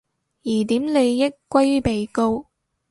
[0.41, 2.47] 疑點利益歸於被告